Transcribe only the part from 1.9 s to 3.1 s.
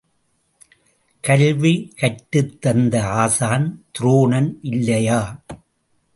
கற்றுத்தந்த